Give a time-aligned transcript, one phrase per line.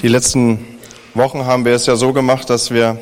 [0.00, 0.64] Die letzten
[1.14, 3.00] Wochen haben wir es ja so gemacht, dass wir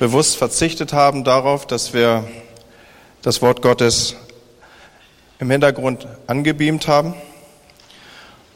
[0.00, 2.28] bewusst verzichtet haben darauf, dass wir
[3.22, 4.16] das Wort Gottes
[5.38, 7.14] im Hintergrund angebeamt haben.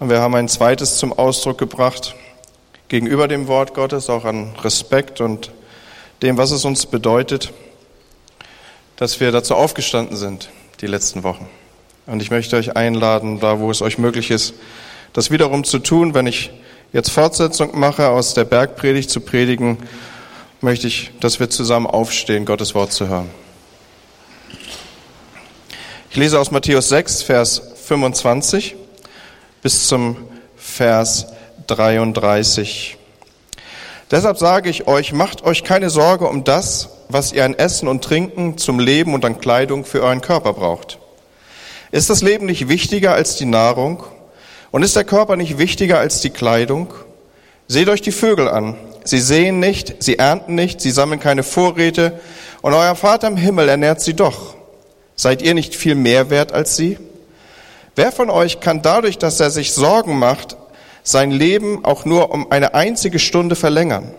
[0.00, 2.16] Und wir haben ein zweites zum Ausdruck gebracht
[2.88, 5.52] gegenüber dem Wort Gottes, auch an Respekt und
[6.22, 7.52] dem, was es uns bedeutet,
[8.96, 10.50] dass wir dazu aufgestanden sind
[10.80, 11.48] die letzten Wochen.
[12.06, 14.54] Und ich möchte euch einladen, da wo es euch möglich ist,
[15.12, 16.50] das wiederum zu tun, wenn ich
[16.92, 19.78] jetzt Fortsetzung mache, aus der Bergpredigt zu predigen,
[20.60, 23.30] möchte ich, dass wir zusammen aufstehen, Gottes Wort zu hören.
[26.10, 28.76] Ich lese aus Matthäus 6, Vers 25
[29.62, 30.16] bis zum
[30.56, 31.26] Vers
[31.66, 32.98] 33.
[34.10, 38.04] Deshalb sage ich euch, macht euch keine Sorge um das, was ihr an Essen und
[38.04, 40.98] Trinken zum Leben und an Kleidung für euren Körper braucht.
[41.90, 44.04] Ist das Leben nicht wichtiger als die Nahrung
[44.72, 46.92] und ist der Körper nicht wichtiger als die Kleidung?
[47.68, 48.76] Seht euch die Vögel an.
[49.04, 52.20] Sie sehen nicht, sie ernten nicht, sie sammeln keine Vorräte,
[52.62, 54.54] und euer Vater im Himmel ernährt sie doch.
[55.14, 56.98] Seid ihr nicht viel mehr wert als sie?
[57.94, 60.56] Wer von euch kann dadurch, dass er sich Sorgen macht,
[61.02, 64.14] sein Leben auch nur um eine einzige Stunde verlängern?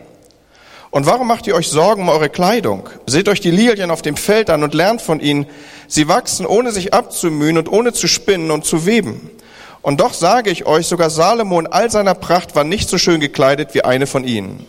[0.92, 2.90] Und warum macht ihr euch Sorgen um eure Kleidung?
[3.08, 5.48] Seht euch die Lilien auf dem Feld an und lernt von ihnen.
[5.88, 9.32] Sie wachsen, ohne sich abzumühen und ohne zu spinnen und zu weben.
[9.84, 13.20] Und doch sage ich euch, sogar Salomo in all seiner Pracht war nicht so schön
[13.20, 14.66] gekleidet wie eine von ihnen.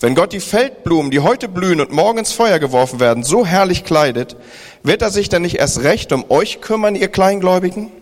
[0.00, 3.84] Wenn Gott die Feldblumen, die heute blühen und morgen ins Feuer geworfen werden, so herrlich
[3.84, 4.36] kleidet,
[4.82, 7.92] wird er sich dann nicht erst recht um euch kümmern, ihr Kleingläubigen?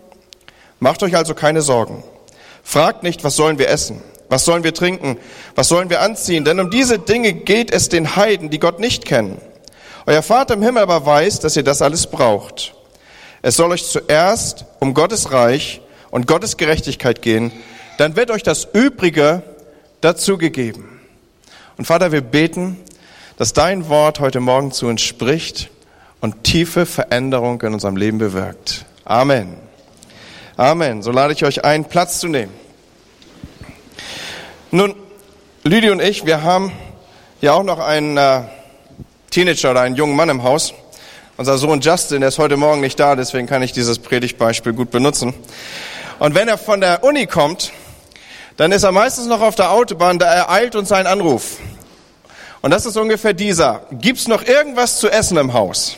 [0.79, 2.01] Macht euch also keine Sorgen.
[2.63, 4.01] Fragt nicht, was sollen wir essen?
[4.29, 5.17] Was sollen wir trinken?
[5.53, 6.45] Was sollen wir anziehen?
[6.45, 9.39] Denn um diese Dinge geht es den Heiden, die Gott nicht kennen.
[10.05, 12.73] Euer Vater im Himmel aber weiß, dass ihr das alles braucht.
[13.41, 15.81] Es soll euch zuerst um Gottes Reich
[16.15, 17.51] und Gottes Gerechtigkeit gehen,
[17.97, 19.43] dann wird euch das Übrige
[19.99, 21.01] dazugegeben.
[21.75, 22.77] Und Vater, wir beten,
[23.37, 25.69] dass dein Wort heute Morgen zu uns spricht
[26.21, 28.85] und tiefe Veränderung in unserem Leben bewirkt.
[29.03, 29.57] Amen.
[30.55, 31.01] Amen.
[31.01, 32.53] So lade ich euch ein, Platz zu nehmen.
[34.71, 34.95] Nun,
[35.65, 36.71] Lydia und ich, wir haben
[37.41, 38.43] ja auch noch einen äh,
[39.31, 40.73] Teenager oder einen jungen Mann im Haus.
[41.35, 44.91] Unser Sohn Justin, der ist heute Morgen nicht da, deswegen kann ich dieses Predigtbeispiel gut
[44.91, 45.33] benutzen.
[46.19, 47.71] Und wenn er von der Uni kommt,
[48.57, 51.57] dann ist er meistens noch auf der Autobahn, da ereilt uns ein Anruf.
[52.61, 53.81] Und das ist ungefähr dieser.
[53.91, 55.97] Gibt's noch irgendwas zu essen im Haus?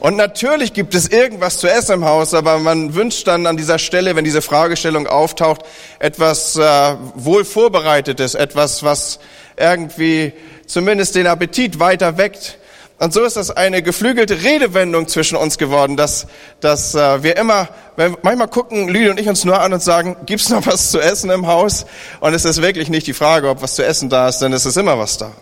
[0.00, 3.78] Und natürlich gibt es irgendwas zu essen im Haus, aber man wünscht dann an dieser
[3.78, 5.60] Stelle, wenn diese Fragestellung auftaucht,
[6.00, 9.20] etwas äh, wohl vorbereitetes, etwas, was
[9.56, 10.32] irgendwie
[10.66, 12.58] zumindest den Appetit weiter weckt.
[13.02, 16.28] Und so ist das eine geflügelte Redewendung zwischen uns geworden, dass,
[16.60, 20.50] dass äh, wir immer, manchmal gucken Lüdi und ich uns nur an und sagen, gibt's
[20.50, 21.84] noch was zu essen im Haus?
[22.20, 24.66] Und es ist wirklich nicht die Frage, ob was zu essen da ist, denn es
[24.66, 25.32] ist immer was da.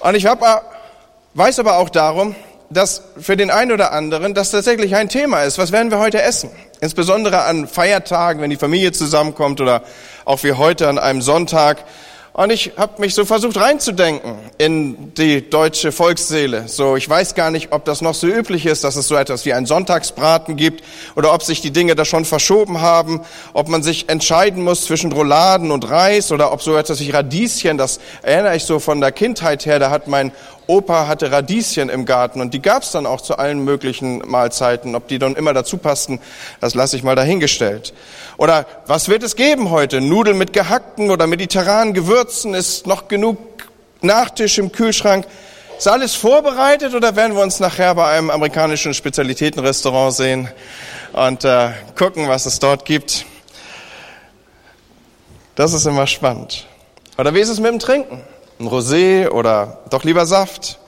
[0.00, 0.62] Und ich hab, äh,
[1.34, 2.34] weiß aber auch darum,
[2.70, 5.58] dass für den einen oder anderen das tatsächlich ein Thema ist.
[5.58, 6.48] Was werden wir heute essen?
[6.80, 9.82] Insbesondere an Feiertagen, wenn die Familie zusammenkommt oder
[10.24, 11.84] auch wie heute an einem Sonntag.
[12.38, 16.68] Und ich habe mich so versucht reinzudenken in die deutsche Volksseele.
[16.68, 19.44] So, ich weiß gar nicht, ob das noch so üblich ist, dass es so etwas
[19.44, 20.84] wie ein Sonntagsbraten gibt
[21.16, 23.22] oder ob sich die Dinge da schon verschoben haben,
[23.54, 27.76] ob man sich entscheiden muss zwischen Rouladen und Reis oder ob so etwas wie Radieschen,
[27.76, 30.30] das erinnere ich so von der Kindheit her, da hat mein
[30.68, 34.94] Opa hatte Radieschen im Garten und die gab es dann auch zu allen möglichen Mahlzeiten.
[34.94, 36.20] Ob die dann immer dazu passten,
[36.60, 37.94] das lasse ich mal dahingestellt.
[38.36, 40.02] Oder was wird es geben heute?
[40.02, 42.52] Nudeln mit gehackten oder mediterranen Gewürzen?
[42.52, 43.38] Ist noch genug
[44.02, 45.26] Nachtisch im Kühlschrank?
[45.78, 50.48] Ist alles vorbereitet oder werden wir uns nachher bei einem amerikanischen Spezialitätenrestaurant sehen
[51.14, 53.24] und äh, gucken, was es dort gibt?
[55.54, 56.66] Das ist immer spannend.
[57.16, 58.22] Oder wie ist es mit dem Trinken?
[58.60, 60.78] Ein Rosé oder doch lieber Saft?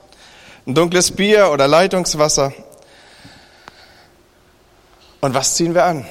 [0.67, 2.53] Ein dunkles Bier oder Leitungswasser?
[5.21, 6.05] Und was ziehen wir an?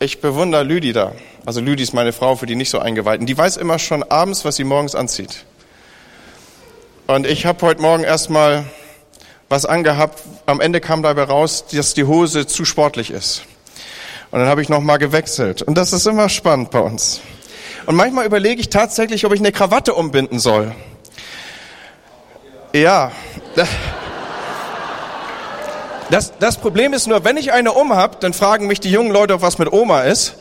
[0.00, 1.12] Ich bewundere Lüdi da.
[1.46, 3.26] Also Lüdi ist meine Frau, für die nicht so eingeweihten.
[3.26, 5.44] Die weiß immer schon abends, was sie morgens anzieht.
[7.06, 8.64] Und ich habe heute Morgen erstmal
[9.48, 10.22] was angehabt.
[10.46, 13.44] Am Ende kam dabei raus, dass die Hose zu sportlich ist.
[14.30, 15.62] Und dann habe ich nochmal gewechselt.
[15.62, 17.20] Und das ist immer spannend bei uns.
[17.88, 20.74] Und manchmal überlege ich tatsächlich, ob ich eine Krawatte umbinden soll.
[22.74, 23.12] Ja.
[26.10, 29.10] Das, das Problem ist nur, wenn ich eine um habe, dann fragen mich die jungen
[29.10, 30.34] Leute, ob was mit Oma ist.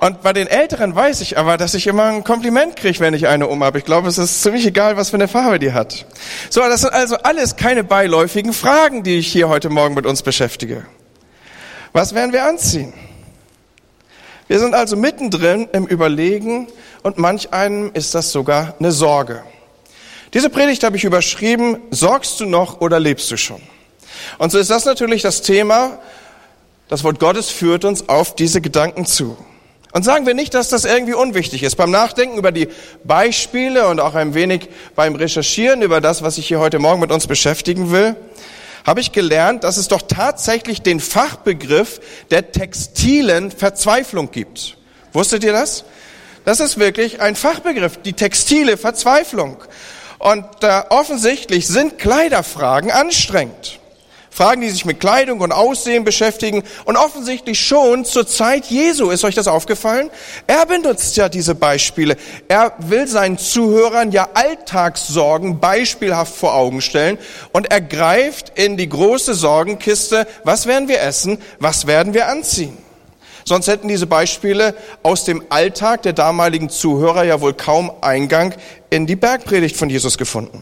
[0.00, 3.26] Und bei den Älteren weiß ich aber, dass ich immer ein Kompliment kriege, wenn ich
[3.26, 3.76] eine um habe.
[3.76, 6.06] Ich glaube, es ist ziemlich egal, was für eine Farbe die hat.
[6.48, 10.22] So, das sind also alles keine beiläufigen Fragen, die ich hier heute Morgen mit uns
[10.22, 10.86] beschäftige.
[11.92, 12.94] Was werden wir anziehen?
[14.48, 16.68] Wir sind also mittendrin im Überlegen
[17.02, 19.42] und manch einem ist das sogar eine Sorge.
[20.34, 23.60] Diese Predigt habe ich überschrieben, sorgst du noch oder lebst du schon?
[24.38, 25.98] Und so ist das natürlich das Thema,
[26.88, 29.36] das Wort Gottes führt uns auf diese Gedanken zu.
[29.92, 31.76] Und sagen wir nicht, dass das irgendwie unwichtig ist.
[31.76, 32.68] Beim Nachdenken über die
[33.02, 37.10] Beispiele und auch ein wenig beim Recherchieren über das, was ich hier heute Morgen mit
[37.10, 38.14] uns beschäftigen will,
[38.86, 42.00] habe ich gelernt, dass es doch tatsächlich den Fachbegriff
[42.30, 44.76] der textilen Verzweiflung gibt.
[45.12, 45.84] Wusstet ihr das?
[46.44, 49.56] Das ist wirklich ein Fachbegriff, die textile Verzweiflung.
[50.18, 53.80] Und äh, offensichtlich sind Kleiderfragen anstrengend.
[54.36, 59.08] Fragen, die sich mit Kleidung und Aussehen beschäftigen und offensichtlich schon zur Zeit Jesu.
[59.08, 60.10] Ist euch das aufgefallen?
[60.46, 62.18] Er benutzt ja diese Beispiele.
[62.46, 67.16] Er will seinen Zuhörern ja Alltagssorgen beispielhaft vor Augen stellen
[67.52, 70.26] und er greift in die große Sorgenkiste.
[70.44, 71.38] Was werden wir essen?
[71.58, 72.76] Was werden wir anziehen?
[73.46, 78.54] Sonst hätten diese Beispiele aus dem Alltag der damaligen Zuhörer ja wohl kaum Eingang
[78.90, 80.60] in die Bergpredigt von Jesus gefunden.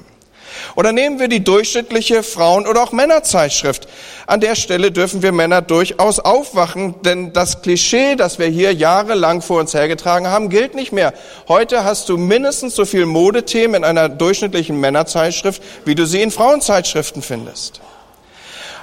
[0.76, 3.88] Oder nehmen wir die durchschnittliche Frauen- oder auch Männerzeitschrift.
[4.26, 9.42] An der Stelle dürfen wir Männer durchaus aufwachen, denn das Klischee, das wir hier jahrelang
[9.42, 11.12] vor uns hergetragen haben, gilt nicht mehr.
[11.48, 16.30] Heute hast du mindestens so viel Modethemen in einer durchschnittlichen Männerzeitschrift, wie du sie in
[16.30, 17.80] Frauenzeitschriften findest.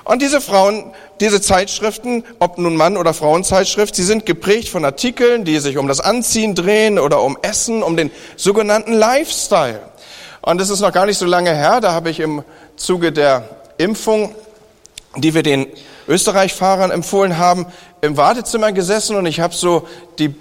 [0.03, 5.45] Und diese Frauen, diese Zeitschriften, ob nun Mann- oder Frauenzeitschrift, sie sind geprägt von Artikeln,
[5.45, 9.79] die sich um das Anziehen drehen oder um Essen, um den sogenannten Lifestyle.
[10.41, 12.43] Und es ist noch gar nicht so lange her, da habe ich im
[12.75, 13.47] Zuge der
[13.77, 14.33] Impfung,
[15.15, 15.67] die wir den
[16.07, 17.67] Österreich-Fahrern empfohlen haben,
[18.01, 20.33] im Wartezimmer gesessen und ich habe so die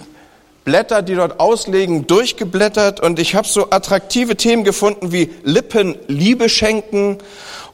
[0.65, 6.49] Blätter, die dort auslegen, durchgeblättert und ich habe so attraktive Themen gefunden wie Lippen Liebe
[6.49, 7.19] schenken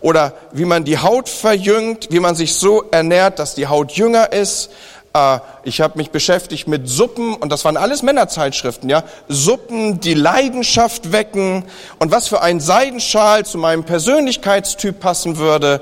[0.01, 4.33] oder wie man die Haut verjüngt, wie man sich so ernährt, dass die Haut jünger
[4.33, 4.71] ist
[5.17, 9.03] äh, ich habe mich beschäftigt mit Suppen und das waren alles Männerzeitschriften, ja.
[9.29, 11.65] Suppen, die Leidenschaft wecken
[11.99, 15.81] und was für ein Seidenschal zu meinem Persönlichkeitstyp passen würde.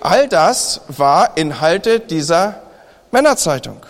[0.00, 2.62] All das war Inhalte dieser
[3.10, 3.80] Männerzeitung.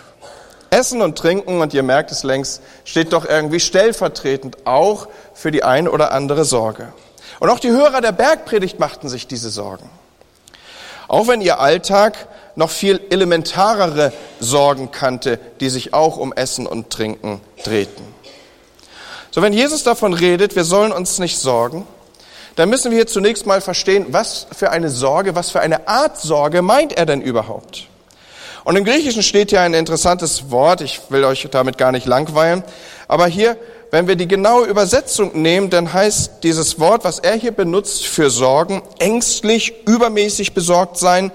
[0.71, 5.63] Essen und Trinken, und ihr merkt es längst, steht doch irgendwie stellvertretend auch für die
[5.63, 6.93] eine oder andere Sorge.
[7.39, 9.89] Und auch die Hörer der Bergpredigt machten sich diese Sorgen.
[11.07, 12.27] Auch wenn ihr Alltag
[12.59, 14.11] noch viel elementarere
[14.41, 18.05] Sorgen kannte, die sich auch um Essen und Trinken drehten.
[19.31, 21.87] So, wenn Jesus davon redet, wir sollen uns nicht sorgen,
[22.57, 26.17] dann müssen wir hier zunächst mal verstehen, was für eine Sorge, was für eine Art
[26.17, 27.87] Sorge meint er denn überhaupt?
[28.65, 32.65] Und im Griechischen steht hier ein interessantes Wort, ich will euch damit gar nicht langweilen,
[33.07, 33.55] aber hier,
[33.89, 38.29] wenn wir die genaue Übersetzung nehmen, dann heißt dieses Wort, was er hier benutzt für
[38.29, 41.31] Sorgen, ängstlich, übermäßig besorgt sein,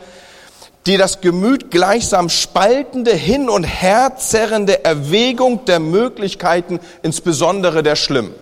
[0.87, 8.35] die das Gemüt gleichsam spaltende, hin und her zerrende Erwägung der Möglichkeiten, insbesondere der Schlimm.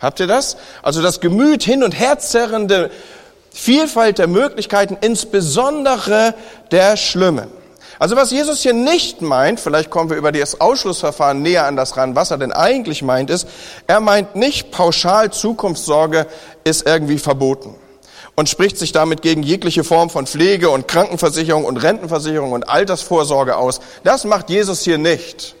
[0.00, 0.56] Habt ihr das?
[0.82, 2.90] Also das Gemüt hin und her zerrende
[3.50, 6.34] Vielfalt der Möglichkeiten, insbesondere
[6.70, 7.48] der Schlimmen.
[7.98, 11.96] Also was Jesus hier nicht meint, vielleicht kommen wir über das Ausschlussverfahren näher an das
[11.96, 13.46] ran, was er denn eigentlich meint, ist,
[13.86, 16.26] er meint nicht pauschal Zukunftssorge
[16.64, 17.74] ist irgendwie verboten
[18.34, 23.56] und spricht sich damit gegen jegliche Form von Pflege und Krankenversicherung und Rentenversicherung und Altersvorsorge
[23.56, 23.80] aus.
[24.04, 25.54] Das macht Jesus hier nicht.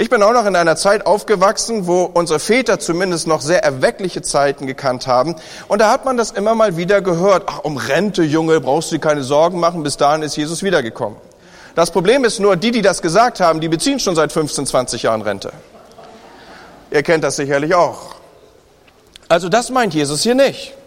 [0.00, 4.22] Ich bin auch noch in einer Zeit aufgewachsen, wo unsere Väter zumindest noch sehr erweckliche
[4.22, 5.34] Zeiten gekannt haben.
[5.66, 7.44] Und da hat man das immer mal wieder gehört.
[7.46, 9.82] Ach, um Rente, Junge, brauchst du dir keine Sorgen machen.
[9.82, 11.18] Bis dahin ist Jesus wiedergekommen.
[11.74, 15.02] Das Problem ist nur, die, die das gesagt haben, die beziehen schon seit 15, 20
[15.02, 15.52] Jahren Rente.
[16.92, 18.14] Ihr kennt das sicherlich auch.
[19.28, 20.77] Also das meint Jesus hier nicht.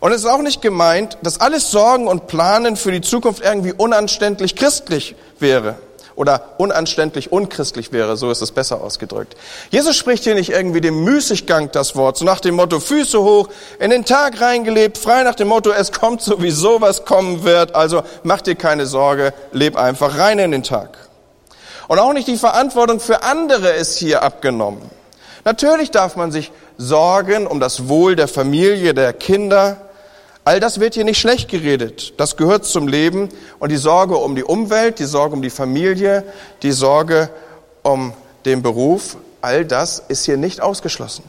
[0.00, 3.72] Und es ist auch nicht gemeint, dass alles Sorgen und Planen für die Zukunft irgendwie
[3.72, 5.76] unanständlich christlich wäre
[6.16, 9.36] oder unanständlich unchristlich wäre, so ist es besser ausgedrückt.
[9.70, 13.48] Jesus spricht hier nicht irgendwie dem Müßiggang das Wort, so nach dem Motto Füße hoch,
[13.78, 18.02] in den Tag reingelebt, frei nach dem Motto, es kommt sowieso, was kommen wird, also
[18.22, 20.96] mach dir keine Sorge, leb einfach rein in den Tag.
[21.86, 24.82] Und auch nicht die Verantwortung für andere ist hier abgenommen.
[25.44, 29.76] Natürlich darf man sich sorgen um das Wohl der Familie, der Kinder,
[30.46, 32.14] All das wird hier nicht schlecht geredet.
[32.18, 33.30] Das gehört zum Leben.
[33.58, 36.22] Und die Sorge um die Umwelt, die Sorge um die Familie,
[36.62, 37.30] die Sorge
[37.82, 38.12] um
[38.44, 41.24] den Beruf, all das ist hier nicht ausgeschlossen.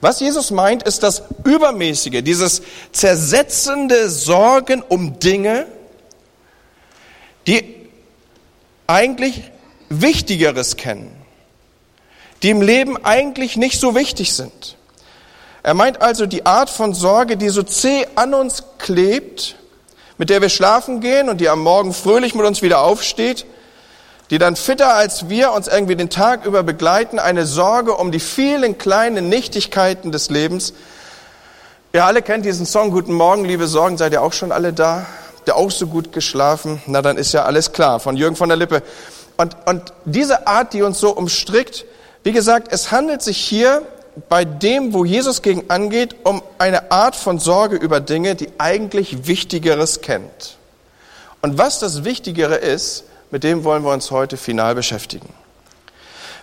[0.00, 5.66] Was Jesus meint, ist das Übermäßige, dieses zersetzende Sorgen um Dinge,
[7.46, 7.86] die
[8.86, 9.42] eigentlich
[9.90, 11.14] Wichtigeres kennen,
[12.42, 14.78] die im Leben eigentlich nicht so wichtig sind.
[15.66, 19.56] Er meint also die Art von Sorge, die so zäh an uns klebt,
[20.16, 23.46] mit der wir schlafen gehen und die am Morgen fröhlich mit uns wieder aufsteht,
[24.30, 28.20] die dann fitter als wir uns irgendwie den Tag über begleiten, eine Sorge um die
[28.20, 30.72] vielen kleinen Nichtigkeiten des Lebens.
[31.92, 35.04] Ihr alle kennt diesen Song Guten Morgen, liebe Sorgen, seid ihr auch schon alle da?
[35.48, 36.80] Der auch so gut geschlafen?
[36.86, 38.84] Na, dann ist ja alles klar, von Jürgen von der Lippe.
[39.36, 41.86] Und, und diese Art, die uns so umstrickt,
[42.22, 43.82] wie gesagt, es handelt sich hier
[44.28, 49.26] bei dem, wo Jesus gegen angeht, um eine Art von Sorge über Dinge, die eigentlich
[49.26, 50.56] Wichtigeres kennt.
[51.42, 55.28] Und was das Wichtigere ist, mit dem wollen wir uns heute final beschäftigen.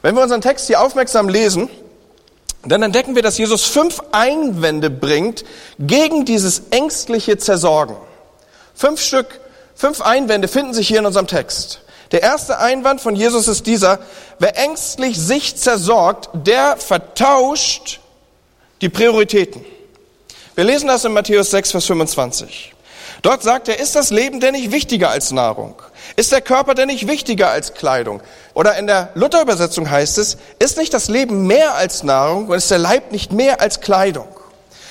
[0.01, 1.70] Wenn wir unseren Text hier aufmerksam lesen,
[2.65, 5.44] dann entdecken wir, dass Jesus fünf Einwände bringt
[5.80, 7.96] gegen dieses ängstliche Zersorgen.
[8.74, 9.39] Fünf Stück,
[9.75, 11.82] fünf Einwände finden sich hier in unserem Text.
[12.13, 14.00] Der erste Einwand von Jesus ist dieser,
[14.38, 18.00] wer ängstlich sich zersorgt, der vertauscht
[18.82, 19.65] die Prioritäten.
[20.53, 22.75] Wir lesen das in Matthäus 6, Vers 25.
[23.24, 25.82] Dort sagt er, ist das Leben denn nicht wichtiger als Nahrung?
[26.15, 28.22] Ist der Körper denn nicht wichtiger als Kleidung?
[28.53, 32.70] Oder in der Luther-Übersetzung heißt es, ist nicht das Leben mehr als Nahrung und ist
[32.70, 34.27] der Leib nicht mehr als Kleidung?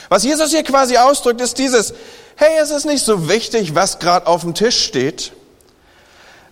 [0.09, 1.95] Was Jesus hier quasi ausdrückt, ist dieses,
[2.35, 5.33] hey, es ist nicht so wichtig, was gerade auf dem Tisch steht.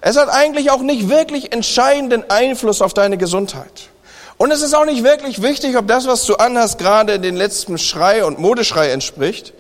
[0.01, 3.91] Es hat eigentlich auch nicht wirklich entscheidenden Einfluss auf deine Gesundheit.
[4.39, 7.77] Und es ist auch nicht wirklich wichtig, ob das, was du anhast, gerade den letzten
[7.77, 9.53] Schrei und Modeschrei entspricht.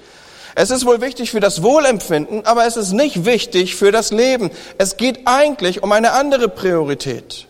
[0.55, 4.51] Es ist wohl wichtig für das Wohlempfinden, aber es ist nicht wichtig für das Leben.
[4.79, 7.47] Es geht eigentlich um eine andere Priorität.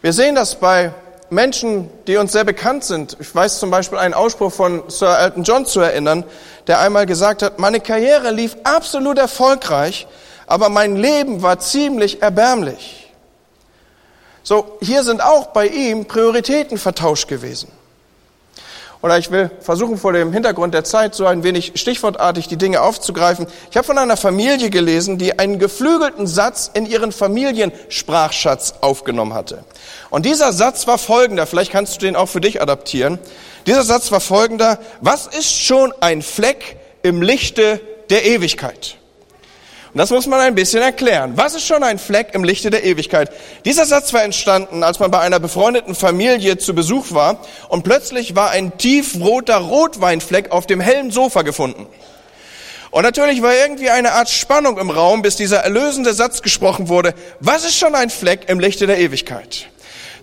[0.00, 0.92] Wir sehen das bei
[1.28, 3.16] Menschen, die uns sehr bekannt sind.
[3.18, 6.22] Ich weiß zum Beispiel einen Ausspruch von Sir Elton John zu erinnern,
[6.68, 10.06] der einmal gesagt hat, meine Karriere lief absolut erfolgreich,
[10.46, 13.12] aber mein Leben war ziemlich erbärmlich.
[14.42, 17.68] So, hier sind auch bei ihm Prioritäten vertauscht gewesen.
[19.02, 22.80] Oder ich will versuchen, vor dem Hintergrund der Zeit so ein wenig stichwortartig die Dinge
[22.80, 23.46] aufzugreifen.
[23.70, 29.64] Ich habe von einer Familie gelesen, die einen geflügelten Satz in ihren Familiensprachschatz aufgenommen hatte.
[30.10, 33.18] Und dieser Satz war folgender, vielleicht kannst du den auch für dich adaptieren.
[33.66, 38.96] Dieser Satz war folgender, was ist schon ein Fleck im Lichte der Ewigkeit?
[39.96, 41.32] Und das muss man ein bisschen erklären.
[41.36, 43.30] Was ist schon ein Fleck im Lichte der Ewigkeit?
[43.64, 47.38] Dieser Satz war entstanden, als man bei einer befreundeten Familie zu Besuch war
[47.70, 51.86] und plötzlich war ein tiefroter Rotweinfleck auf dem hellen Sofa gefunden.
[52.90, 57.14] Und natürlich war irgendwie eine Art Spannung im Raum, bis dieser erlösende Satz gesprochen wurde.
[57.40, 59.70] Was ist schon ein Fleck im Lichte der Ewigkeit?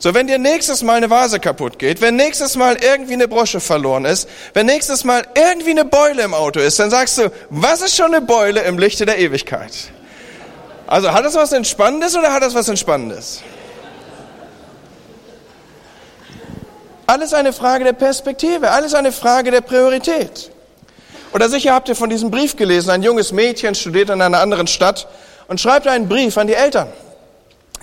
[0.03, 3.61] So, wenn dir nächstes Mal eine Vase kaputt geht, wenn nächstes Mal irgendwie eine Brosche
[3.61, 7.81] verloren ist, wenn nächstes Mal irgendwie eine Beule im Auto ist, dann sagst du, was
[7.81, 9.71] ist schon eine Beule im Lichte der Ewigkeit?
[10.87, 13.43] Also, hat das was Entspannendes oder hat das was Entspannendes?
[17.07, 20.51] Alles eine Frage der Perspektive, alles eine Frage der Priorität.
[21.33, 24.67] Oder sicher habt ihr von diesem Brief gelesen, ein junges Mädchen studiert in einer anderen
[24.67, 25.07] Stadt
[25.47, 26.91] und schreibt einen Brief an die Eltern.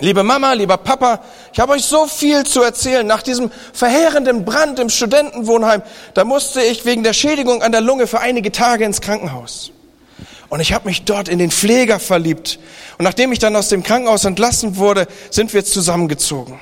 [0.01, 1.19] Liebe Mama, lieber Papa,
[1.53, 3.05] ich habe euch so viel zu erzählen.
[3.05, 5.83] Nach diesem verheerenden Brand im Studentenwohnheim,
[6.15, 9.71] da musste ich wegen der Schädigung an der Lunge für einige Tage ins Krankenhaus.
[10.49, 12.57] Und ich habe mich dort in den Pfleger verliebt.
[12.97, 16.59] Und nachdem ich dann aus dem Krankenhaus entlassen wurde, sind wir zusammengezogen.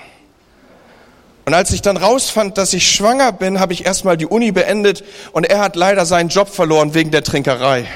[1.46, 5.06] Und als ich dann rausfand, dass ich schwanger bin, habe ich erstmal die Uni beendet
[5.32, 7.88] und er hat leider seinen Job verloren wegen der Trinkerei.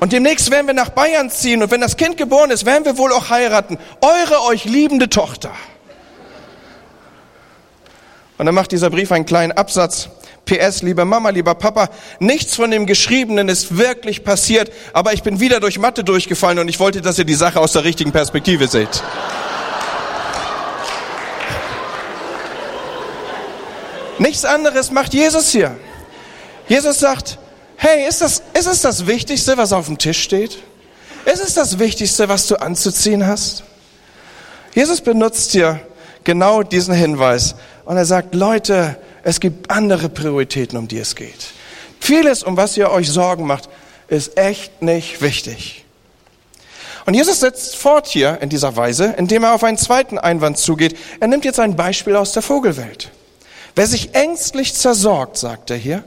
[0.00, 2.98] Und demnächst werden wir nach Bayern ziehen und wenn das Kind geboren ist, werden wir
[2.98, 3.78] wohl auch heiraten.
[4.00, 5.50] Eure euch liebende Tochter.
[8.38, 10.08] Und dann macht dieser Brief einen kleinen Absatz.
[10.44, 11.90] PS, liebe Mama, lieber Papa,
[12.20, 16.68] nichts von dem Geschriebenen ist wirklich passiert, aber ich bin wieder durch Mathe durchgefallen und
[16.68, 19.02] ich wollte, dass ihr die Sache aus der richtigen Perspektive seht.
[24.18, 25.76] Nichts anderes macht Jesus hier.
[26.66, 27.38] Jesus sagt,
[27.78, 30.58] hey, ist, das, ist es das Wichtigste, was auf dem Tisch steht?
[31.24, 33.62] Ist es das Wichtigste, was du anzuziehen hast?
[34.74, 35.80] Jesus benutzt hier
[36.24, 37.54] genau diesen Hinweis
[37.84, 41.52] und er sagt, Leute, es gibt andere Prioritäten, um die es geht.
[42.00, 43.68] Vieles, um was ihr euch Sorgen macht,
[44.08, 45.84] ist echt nicht wichtig.
[47.06, 50.96] Und Jesus setzt fort hier in dieser Weise, indem er auf einen zweiten Einwand zugeht.
[51.20, 53.10] Er nimmt jetzt ein Beispiel aus der Vogelwelt.
[53.74, 56.04] Wer sich ängstlich zersorgt, sagt er hier,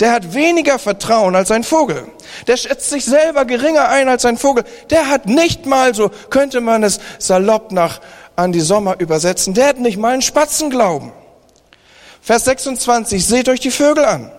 [0.00, 2.08] der hat weniger Vertrauen als ein Vogel.
[2.46, 4.64] Der schätzt sich selber geringer ein als ein Vogel.
[4.88, 8.00] Der hat nicht mal, so könnte man es salopp nach
[8.34, 11.12] an die Sommer übersetzen, der hat nicht mal einen Spatzenglauben.
[12.22, 14.32] Vers 26, seht euch die Vögel an.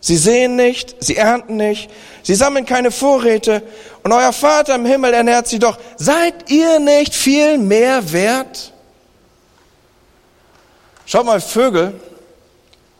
[0.00, 1.90] Sie sehen nicht, sie ernten nicht,
[2.22, 3.62] sie sammeln keine Vorräte
[4.02, 5.78] und euer Vater im Himmel ernährt sie doch.
[5.96, 8.72] Seid ihr nicht viel mehr wert?
[11.04, 12.00] Schaut mal, Vögel,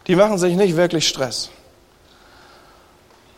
[0.08, 1.50] die machen sich nicht wirklich Stress.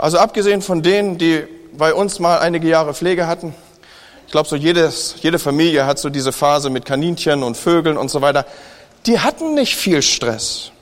[0.03, 1.45] Also abgesehen von denen, die
[1.79, 3.55] bei uns mal einige Jahre Pflege hatten,
[4.27, 8.11] Ich glaube, so jedes, jede Familie hat so diese Phase mit Kaninchen und Vögeln und
[8.11, 8.45] so weiter.
[9.07, 10.73] Die hatten nicht viel Stress.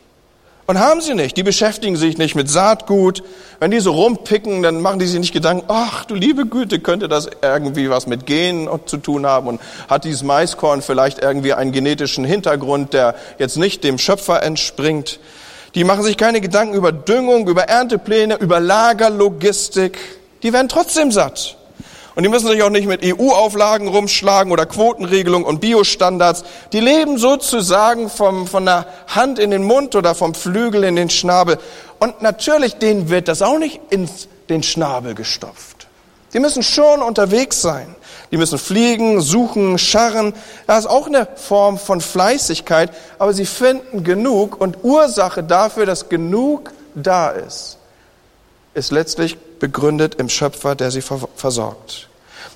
[0.67, 1.37] Und haben sie nicht.
[1.37, 3.23] Die beschäftigen sich nicht mit Saatgut.
[3.59, 7.07] Wenn die so rumpicken, dann machen die sich nicht Gedanken, ach du liebe Güte, könnte
[7.07, 9.61] das irgendwie was mit Genen zu tun haben und
[9.91, 15.21] hat dieses Maiskorn vielleicht irgendwie einen genetischen Hintergrund, der jetzt nicht dem Schöpfer entspringt.
[15.75, 19.99] Die machen sich keine Gedanken über Düngung, über Erntepläne, über Lagerlogistik.
[20.43, 21.57] Die werden trotzdem satt.
[22.17, 26.45] Und die müssen sich auch nicht mit EU-Auflagen rumschlagen oder Quotenregelung und Biostandards.
[26.73, 31.09] Die leben sozusagen vom, von der Hand in den Mund oder vom Flügel in den
[31.09, 31.59] Schnabel.
[32.01, 34.09] Und natürlich, denen wird das auch nicht in
[34.49, 35.87] den Schnabel gestopft.
[36.33, 37.95] Die müssen schon unterwegs sein.
[38.31, 40.35] Die müssen fliegen, suchen, scharren.
[40.67, 46.09] Das ist auch eine Form von Fleißigkeit, aber sie finden genug und Ursache dafür, dass
[46.09, 47.79] genug da ist,
[48.75, 52.09] ist letztlich begründet im Schöpfer, der sie versorgt.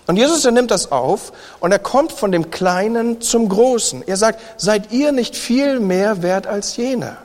[0.06, 4.06] Und Jesus, er nimmt das auf und er kommt von dem Kleinen zum Großen.
[4.06, 7.16] Er sagt, seid ihr nicht viel mehr wert als jene?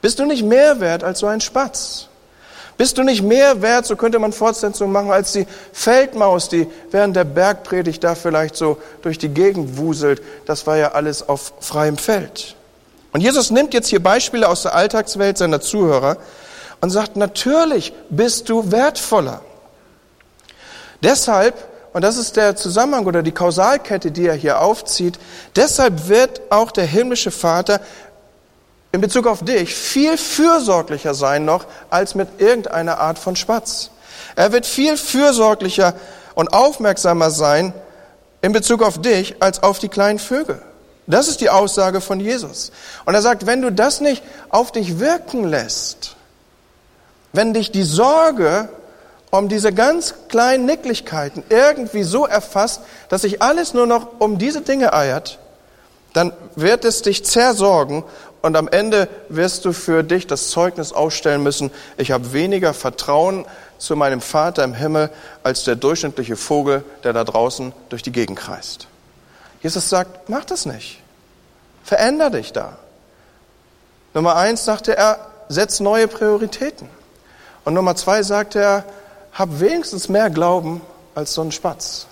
[0.00, 2.08] Bist du nicht mehr wert als so ein Spatz?
[2.78, 7.16] Bist du nicht mehr wert, so könnte man Fortsetzung machen, als die Feldmaus, die während
[7.16, 10.22] der Bergpredigt da vielleicht so durch die Gegend wuselt?
[10.46, 12.54] Das war ja alles auf freiem Feld.
[13.12, 16.18] Und Jesus nimmt jetzt hier Beispiele aus der Alltagswelt seiner Zuhörer
[16.80, 19.40] und sagt, natürlich bist du wertvoller.
[21.02, 21.56] Deshalb,
[21.92, 25.18] und das ist der Zusammenhang oder die Kausalkette, die er hier aufzieht,
[25.56, 27.80] deshalb wird auch der himmlische Vater
[28.92, 33.90] in Bezug auf dich viel fürsorglicher sein noch als mit irgendeiner Art von Spatz.
[34.36, 35.94] Er wird viel fürsorglicher
[36.34, 37.74] und aufmerksamer sein
[38.40, 40.62] in Bezug auf dich als auf die kleinen Vögel.
[41.06, 42.70] Das ist die Aussage von Jesus.
[43.04, 46.16] Und er sagt, wenn du das nicht auf dich wirken lässt,
[47.32, 48.68] wenn dich die Sorge
[49.30, 54.60] um diese ganz kleinen Nicklichkeiten irgendwie so erfasst, dass sich alles nur noch um diese
[54.62, 55.38] Dinge eiert,
[56.12, 58.04] dann wird es dich zersorgen
[58.42, 63.46] und am Ende wirst du für dich das Zeugnis ausstellen müssen, ich habe weniger Vertrauen
[63.78, 65.10] zu meinem Vater im Himmel
[65.42, 68.86] als der durchschnittliche Vogel, der da draußen durch die Gegend kreist.
[69.60, 71.00] Jesus sagt, mach das nicht.
[71.82, 72.78] Veränder dich da.
[74.14, 76.88] Nummer eins sagte er, setz neue Prioritäten.
[77.64, 78.84] Und Nummer zwei sagte er,
[79.32, 80.80] hab wenigstens mehr Glauben
[81.14, 82.06] als so ein Spatz.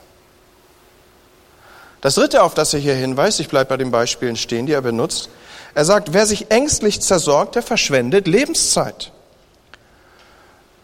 [2.01, 4.83] Das dritte, auf das er hier hinweist, ich bleibe bei den Beispielen stehen, die er
[4.83, 5.29] benutzt,
[5.77, 9.13] er sagt, wer sich ängstlich zersorgt, der verschwendet Lebenszeit.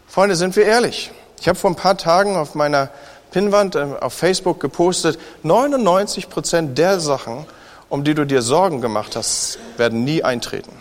[0.07, 1.09] Freunde, sind wir ehrlich.
[1.41, 2.91] Ich habe vor ein paar Tagen auf meiner
[3.31, 7.47] Pinnwand äh, auf Facebook gepostet, 99 Prozent der Sachen,
[7.89, 10.71] um die du dir Sorgen gemacht hast, werden nie eintreten.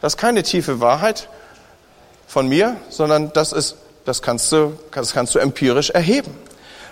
[0.00, 1.28] Das ist keine tiefe Wahrheit
[2.28, 3.74] von mir, sondern das ist,
[4.04, 6.32] das kannst du, das kannst du empirisch erheben.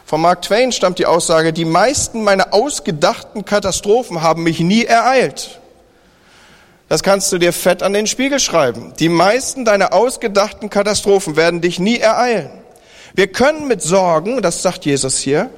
[0.07, 5.59] Von Mark Twain stammt die Aussage, die meisten meiner ausgedachten Katastrophen haben mich nie ereilt.
[6.89, 8.93] Das kannst du dir fett an den Spiegel schreiben.
[9.01, 12.51] Die meisten deiner ausgedachten Katastrophen werden dich nie ereilen.
[13.17, 15.51] Wir können mit Sorgen, das sagt Jesus hier,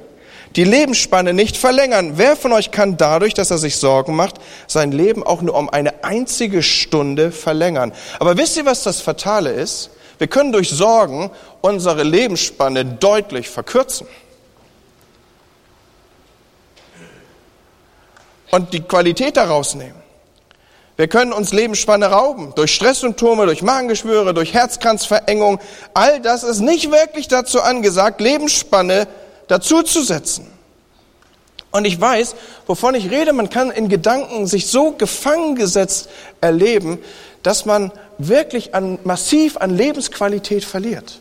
[0.55, 2.13] die Lebensspanne nicht verlängern.
[2.15, 5.69] Wer von euch kann dadurch, dass er sich Sorgen macht, sein Leben auch nur um
[5.69, 7.93] eine einzige Stunde verlängern?
[8.17, 9.91] Aber wisst ihr, was das Fatale ist?
[10.17, 11.29] Wir können durch Sorgen
[11.61, 14.07] unsere Lebensspanne deutlich verkürzen.
[18.51, 19.99] Und die Qualität daraus nehmen.
[20.97, 25.59] Wir können uns Lebensspanne rauben durch Stresssymptome, durch Magengeschwüre, durch Herzkranzverengung.
[25.93, 29.07] All das ist nicht wirklich dazu angesagt, Lebensspanne
[29.47, 30.47] dazuzusetzen.
[31.71, 32.35] Und ich weiß,
[32.67, 36.09] wovon ich rede, man kann in Gedanken sich so gefangen gesetzt
[36.41, 36.99] erleben,
[37.43, 41.19] dass man wirklich an, massiv an Lebensqualität verliert.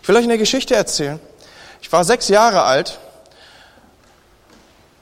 [0.00, 1.20] Ich will euch eine Geschichte erzählen.
[1.82, 2.98] Ich war sechs Jahre alt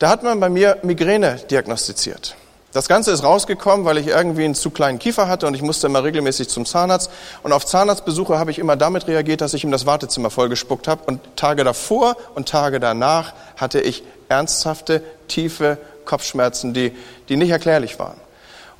[0.02, 2.34] da hat man bei mir Migräne diagnostiziert.
[2.72, 5.86] Das Ganze ist rausgekommen, weil ich irgendwie einen zu kleinen Kiefer hatte und ich musste
[5.86, 7.08] immer regelmäßig zum Zahnarzt.
[7.44, 11.04] Und auf Zahnarztbesuche habe ich immer damit reagiert, dass ich ihm das Wartezimmer vollgespuckt habe.
[11.06, 16.96] Und Tage davor und Tage danach hatte ich ernsthafte, tiefe Kopfschmerzen, die,
[17.28, 18.21] die nicht erklärlich waren.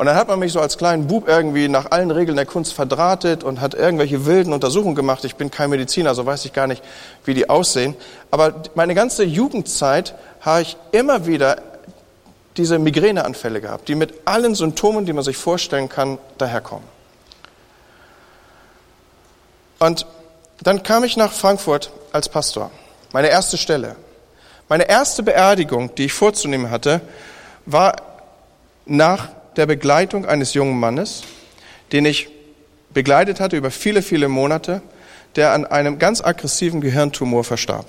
[0.03, 2.73] Und dann hat man mich so als kleinen Bub irgendwie nach allen Regeln der Kunst
[2.73, 5.25] verdrahtet und hat irgendwelche wilden Untersuchungen gemacht.
[5.25, 6.83] Ich bin kein Mediziner, so weiß ich gar nicht,
[7.25, 7.95] wie die aussehen.
[8.33, 11.62] Aber meine ganze Jugendzeit habe ich immer wieder
[12.57, 16.88] diese Migräneanfälle gehabt, die mit allen Symptomen, die man sich vorstellen kann, daherkommen.
[19.79, 20.05] Und
[20.65, 22.73] dann kam ich nach Frankfurt als Pastor.
[23.12, 23.95] Meine erste Stelle.
[24.69, 27.03] Meine erste Beerdigung, die ich vorzunehmen hatte,
[27.67, 27.95] war
[28.85, 31.23] nach der Begleitung eines jungen Mannes,
[31.93, 32.29] den ich
[32.93, 34.83] begleitet hatte über viele, viele Monate,
[35.37, 37.87] der an einem ganz aggressiven Gehirntumor verstarb.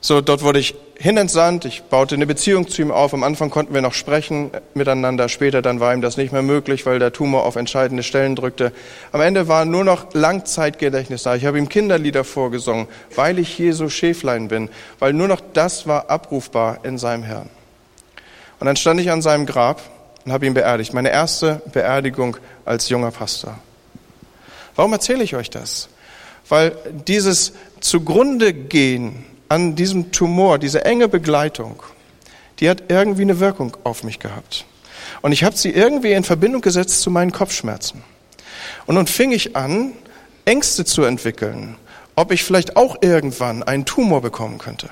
[0.00, 3.12] So, dort wurde ich hinentsandt, ich baute eine Beziehung zu ihm auf.
[3.12, 6.86] Am Anfang konnten wir noch sprechen miteinander, später dann war ihm das nicht mehr möglich,
[6.86, 8.72] weil der Tumor auf entscheidende Stellen drückte.
[9.10, 11.34] Am Ende war nur noch Langzeitgedächtnis da.
[11.34, 14.68] Ich habe ihm Kinderlieder vorgesungen, weil ich Jesu Schäflein bin,
[15.00, 17.50] weil nur noch das war abrufbar in seinem Herrn.
[18.58, 19.82] Und dann stand ich an seinem Grab
[20.24, 20.94] und habe ihn beerdigt.
[20.94, 23.58] Meine erste Beerdigung als junger Pastor.
[24.74, 25.88] Warum erzähle ich euch das?
[26.48, 31.82] Weil dieses zugrunde gehen an diesem Tumor, diese enge Begleitung,
[32.60, 34.64] die hat irgendwie eine Wirkung auf mich gehabt.
[35.22, 38.02] Und ich habe sie irgendwie in Verbindung gesetzt zu meinen Kopfschmerzen.
[38.86, 39.92] Und nun fing ich an,
[40.44, 41.76] Ängste zu entwickeln,
[42.14, 44.90] ob ich vielleicht auch irgendwann einen Tumor bekommen könnte.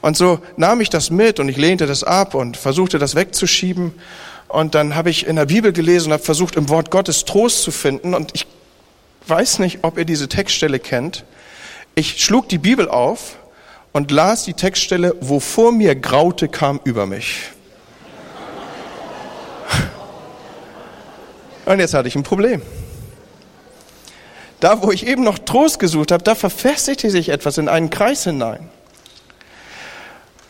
[0.00, 3.92] Und so nahm ich das mit und ich lehnte das ab und versuchte das wegzuschieben.
[4.48, 7.62] Und dann habe ich in der Bibel gelesen und habe versucht, im Wort Gottes Trost
[7.62, 8.14] zu finden.
[8.14, 8.46] Und ich
[9.26, 11.24] weiß nicht, ob ihr diese Textstelle kennt.
[11.94, 13.36] Ich schlug die Bibel auf
[13.92, 17.50] und las die Textstelle, wo vor mir Graute kam über mich.
[21.64, 22.60] Und jetzt hatte ich ein Problem.
[24.58, 28.24] Da, wo ich eben noch Trost gesucht habe, da verfestigte sich etwas in einen Kreis
[28.24, 28.68] hinein.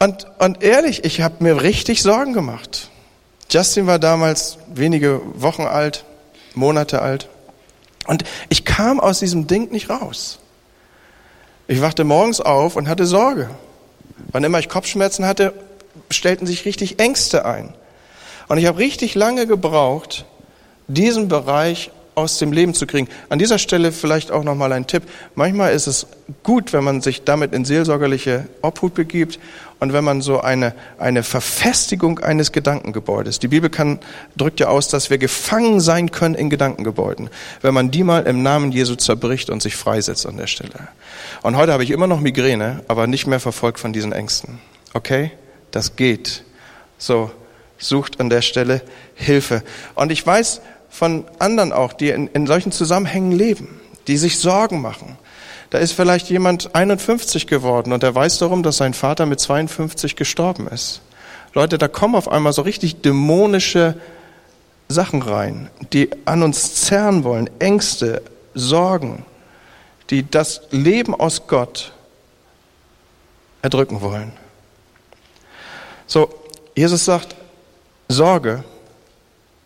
[0.04, 2.90] Und, und ehrlich, ich habe mir richtig Sorgen gemacht.
[3.50, 6.04] Justin war damals wenige Wochen alt,
[6.54, 7.30] Monate alt.
[8.06, 10.40] Und ich kam aus diesem Ding nicht raus.
[11.68, 13.48] Ich wachte morgens auf und hatte Sorge.
[14.30, 15.54] Wann immer ich Kopfschmerzen hatte,
[16.10, 17.72] stellten sich richtig Ängste ein.
[18.48, 20.26] Und ich habe richtig lange gebraucht,
[20.86, 23.08] diesen Bereich aus dem Leben zu kriegen.
[23.28, 25.02] An dieser Stelle vielleicht auch noch mal ein Tipp.
[25.34, 26.06] Manchmal ist es
[26.42, 29.38] gut, wenn man sich damit in seelsorgerliche Obhut begibt
[29.80, 33.38] und wenn man so eine, eine Verfestigung eines Gedankengebäudes.
[33.38, 33.98] Die Bibel kann,
[34.36, 37.28] drückt ja aus, dass wir gefangen sein können in Gedankengebäuden,
[37.60, 40.88] wenn man die mal im Namen Jesu zerbricht und sich freisetzt an der Stelle.
[41.42, 44.58] Und heute habe ich immer noch Migräne, aber nicht mehr verfolgt von diesen Ängsten.
[44.94, 45.32] Okay?
[45.70, 46.44] Das geht.
[46.96, 47.30] So,
[47.78, 48.80] sucht an der Stelle
[49.14, 49.62] Hilfe.
[49.94, 50.60] Und ich weiß,
[50.94, 55.18] von anderen auch, die in, in solchen Zusammenhängen leben, die sich Sorgen machen.
[55.70, 60.14] Da ist vielleicht jemand 51 geworden und er weiß darum, dass sein Vater mit 52
[60.14, 61.00] gestorben ist.
[61.52, 63.96] Leute, da kommen auf einmal so richtig dämonische
[64.88, 68.22] Sachen rein, die an uns zerren wollen, Ängste,
[68.54, 69.24] Sorgen,
[70.10, 71.92] die das Leben aus Gott
[73.62, 74.32] erdrücken wollen.
[76.06, 76.32] So,
[76.76, 77.34] Jesus sagt,
[78.08, 78.62] Sorge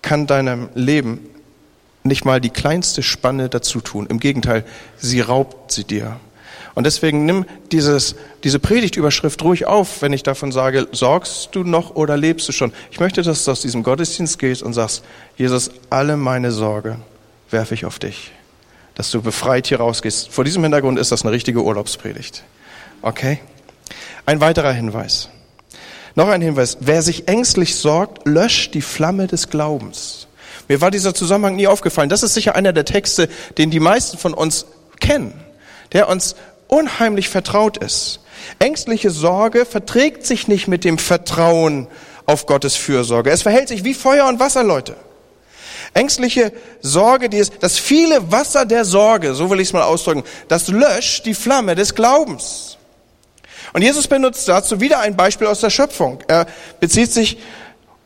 [0.09, 1.21] kann deinem Leben
[2.03, 4.07] nicht mal die kleinste Spanne dazu tun.
[4.07, 4.65] Im Gegenteil,
[4.97, 6.19] sie raubt sie dir.
[6.75, 11.95] Und deswegen nimm dieses, diese Predigtüberschrift ruhig auf, wenn ich davon sage, sorgst du noch
[11.95, 12.73] oder lebst du schon?
[12.91, 15.05] Ich möchte, dass du aus diesem Gottesdienst gehst und sagst,
[15.37, 16.97] Jesus, alle meine Sorge
[17.51, 18.31] werfe ich auf dich.
[18.95, 20.31] Dass du befreit hier rausgehst.
[20.31, 22.45] Vor diesem Hintergrund ist das eine richtige Urlaubspredigt.
[23.03, 23.41] Okay?
[24.25, 25.29] Ein weiterer Hinweis.
[26.15, 26.79] Noch ein Hinweis.
[26.81, 30.27] Wer sich ängstlich sorgt, löscht die Flamme des Glaubens.
[30.69, 32.09] Mir war dieser Zusammenhang nie aufgefallen.
[32.09, 34.67] Das ist sicher einer der Texte, den die meisten von uns
[35.01, 35.33] kennen,
[35.93, 38.21] der uns unheimlich vertraut ist.
[38.59, 41.89] Ängstliche Sorge verträgt sich nicht mit dem Vertrauen
[42.27, 43.31] auf Gottes Fürsorge.
[43.31, 44.97] Es verhält sich wie Feuer und Wasser, Leute.
[45.95, 50.23] Ängstliche Sorge, die ist, das viele Wasser der Sorge, so will ich es mal ausdrücken,
[50.49, 52.78] das löscht die Flamme des Glaubens.
[53.73, 56.21] Und Jesus benutzt dazu wieder ein Beispiel aus der Schöpfung.
[56.29, 56.47] Er
[56.81, 57.39] bezieht sich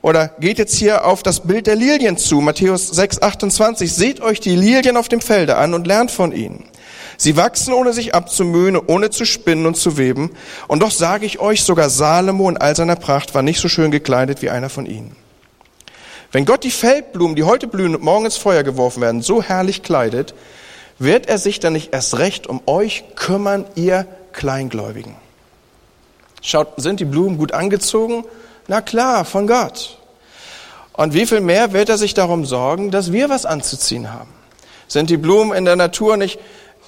[0.03, 2.41] oder geht jetzt hier auf das Bild der Lilien zu.
[2.41, 3.93] Matthäus 6, 28.
[3.93, 6.65] Seht euch die Lilien auf dem Felde an und lernt von ihnen.
[7.17, 10.33] Sie wachsen, ohne sich abzumühen, ohne zu spinnen und zu weben.
[10.67, 13.93] Und doch sage ich euch, sogar Salomo in all seiner Pracht war nicht so schön
[13.93, 15.15] gekleidet wie einer von ihnen.
[16.33, 19.85] Wenn Gott die Feldblumen, die heute blühen und morgen ins Feuer geworfen werden, so herrlich
[19.85, 20.35] kleidet,
[20.99, 25.15] wird er sich dann nicht erst recht um euch kümmern, ihr Kleingläubigen.
[26.43, 28.25] Schaut, sind die Blumen gut angezogen?
[28.67, 29.97] Na klar, von Gott.
[30.93, 34.29] Und wie viel mehr wird er sich darum sorgen, dass wir was anzuziehen haben?
[34.89, 36.39] Sind die Blumen in der Natur nicht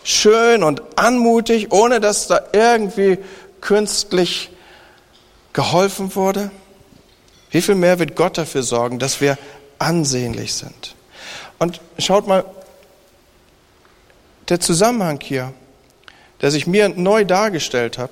[0.03, 3.19] schön und anmutig, ohne dass da irgendwie
[3.61, 4.51] künstlich
[5.53, 6.51] geholfen wurde?
[7.51, 9.39] Wie viel mehr wird Gott dafür sorgen, dass wir
[9.79, 10.97] ansehnlich sind?
[11.59, 12.45] Und schaut mal,
[14.49, 15.55] der Zusammenhang hier,
[16.43, 18.11] der sich mir neu dargestellt hat,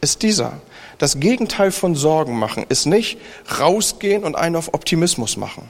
[0.00, 0.60] ist dieser.
[1.02, 3.18] Das Gegenteil von Sorgen machen ist nicht
[3.58, 5.68] rausgehen und einen auf Optimismus machen.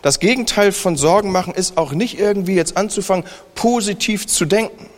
[0.00, 4.88] Das Gegenteil von Sorgen machen ist auch nicht irgendwie jetzt anzufangen, positiv zu denken.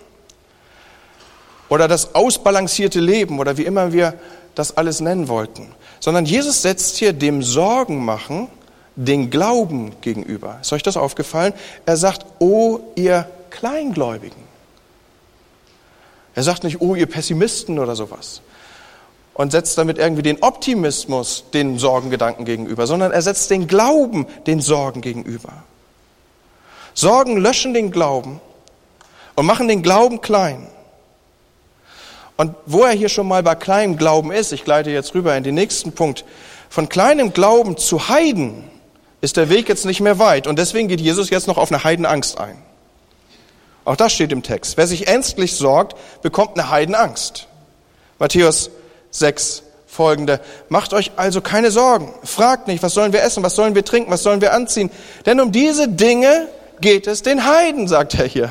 [1.68, 4.14] Oder das ausbalancierte Leben oder wie immer wir
[4.55, 5.75] das alles nennen wollten.
[5.99, 8.47] Sondern Jesus setzt hier dem Sorgen machen
[8.95, 10.59] den Glauben gegenüber.
[10.61, 11.55] Ist euch das aufgefallen?
[11.87, 14.45] Er sagt, oh ihr Kleingläubigen.
[16.37, 18.42] Er sagt nicht, oh ihr Pessimisten oder sowas.
[19.35, 24.61] Und setzt damit irgendwie den Optimismus den Sorgengedanken gegenüber, sondern er setzt den Glauben den
[24.61, 25.53] Sorgen gegenüber.
[26.95, 28.40] Sorgen löschen den Glauben
[29.35, 30.66] und machen den Glauben klein.
[32.37, 35.45] Und wo er hier schon mal bei kleinem Glauben ist, ich gleite jetzt rüber in
[35.45, 36.25] den nächsten Punkt,
[36.68, 38.64] von kleinem Glauben zu Heiden
[39.21, 40.47] ist der Weg jetzt nicht mehr weit.
[40.47, 42.59] Und deswegen geht Jesus jetzt noch auf eine Heidenangst ein.
[43.85, 44.77] Auch das steht im Text.
[44.77, 47.47] Wer sich ernstlich sorgt, bekommt eine Heidenangst.
[48.18, 48.71] Matthäus
[49.12, 50.40] 6 folgende.
[50.68, 52.12] Macht euch also keine Sorgen.
[52.25, 54.90] Fragt nicht, was sollen wir essen, was sollen wir trinken, was sollen wir anziehen.
[55.27, 56.48] Denn um diese Dinge
[56.81, 58.48] geht es den Heiden, sagt er hier.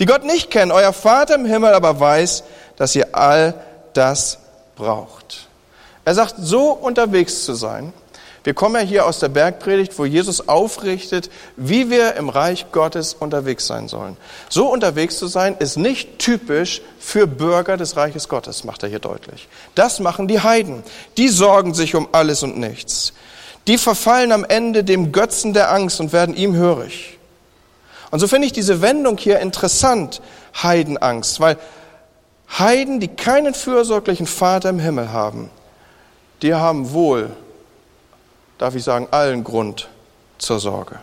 [0.00, 0.72] Die Gott nicht kennen.
[0.72, 2.44] Euer Vater im Himmel aber weiß,
[2.76, 3.54] dass ihr all
[3.92, 4.38] das
[4.74, 5.48] braucht.
[6.04, 7.92] Er sagt, so unterwegs zu sein,
[8.44, 13.14] wir kommen ja hier aus der Bergpredigt, wo Jesus aufrichtet, wie wir im Reich Gottes
[13.14, 14.16] unterwegs sein sollen.
[14.48, 18.98] So unterwegs zu sein, ist nicht typisch für Bürger des Reiches Gottes, macht er hier
[18.98, 19.48] deutlich.
[19.76, 20.82] Das machen die Heiden.
[21.18, 23.12] Die sorgen sich um alles und nichts.
[23.68, 27.18] Die verfallen am Ende dem Götzen der Angst und werden ihm hörig.
[28.10, 30.20] Und so finde ich diese Wendung hier interessant,
[30.60, 31.56] Heidenangst, weil
[32.58, 35.48] Heiden, die keinen fürsorglichen Vater im Himmel haben,
[36.42, 37.30] die haben wohl
[38.62, 39.88] darf ich sagen, allen Grund
[40.38, 41.00] zur Sorge.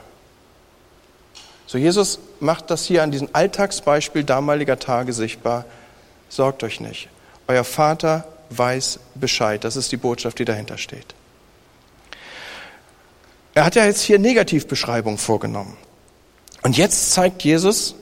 [1.68, 5.66] So, Jesus macht das hier an diesem Alltagsbeispiel damaliger Tage sichtbar.
[6.30, 7.10] Sorgt euch nicht.
[7.48, 9.64] Euer Vater weiß Bescheid.
[9.66, 11.14] Das ist die Botschaft, die dahinter steht.
[13.56, 15.76] Er hat ja jetzt hier Negativbeschreibungen vorgenommen.
[16.62, 17.96] Und jetzt zeigt Jesus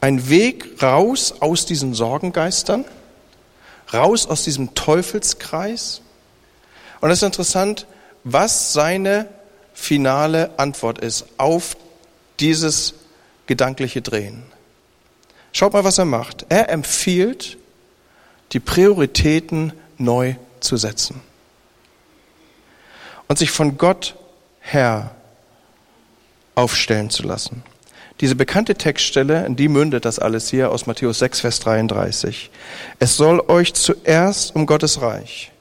[0.00, 2.84] einen Weg raus aus diesen Sorgengeistern,
[3.92, 6.00] raus aus diesem Teufelskreis.
[7.00, 7.86] Und das ist interessant,
[8.24, 9.28] was seine
[9.74, 11.76] finale Antwort ist auf
[12.40, 12.94] dieses
[13.46, 14.42] gedankliche Drehen.
[15.52, 16.46] Schaut mal, was er macht.
[16.48, 17.56] Er empfiehlt,
[18.52, 21.20] die Prioritäten neu zu setzen
[23.28, 24.16] und sich von Gott
[24.60, 25.14] her
[26.54, 27.62] aufstellen zu lassen.
[28.20, 32.50] Diese bekannte Textstelle, in die mündet das alles hier aus Matthäus 6, Vers 33.
[32.98, 35.52] Es soll euch zuerst um Gottes Reich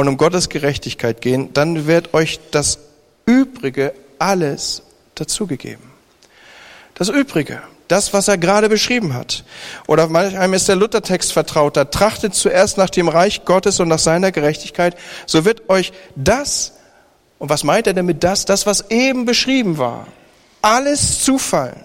[0.00, 2.78] und um Gottes Gerechtigkeit gehen, dann wird euch das
[3.26, 4.80] Übrige alles
[5.14, 5.84] dazugegeben.
[6.94, 9.44] Das Übrige, das, was er gerade beschrieben hat.
[9.86, 13.98] Oder manchmal ist der Luthertext vertraut, da trachtet zuerst nach dem Reich Gottes und nach
[13.98, 16.72] seiner Gerechtigkeit, so wird euch das,
[17.38, 20.06] und was meint er denn mit das, das, was eben beschrieben war,
[20.62, 21.84] alles zufallen.